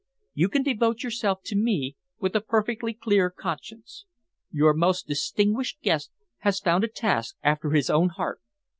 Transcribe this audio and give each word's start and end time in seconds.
You 0.33 0.49
can 0.49 0.63
devote 0.63 1.03
yourself 1.03 1.41
to 1.43 1.55
me 1.55 1.95
with 2.19 2.35
a 2.35 2.41
perfectly 2.41 2.91
clear 2.95 3.29
conscience. 3.29 4.05
Your 4.51 4.73
most 4.73 5.05
distinguished 5.05 5.79
guest 5.83 6.09
has 6.39 6.59
found 6.59 6.83
a 6.83 6.87
task 6.87 7.35
after 7.43 7.69
his 7.69 7.91
own 7.91 8.09
heart. 8.09 8.41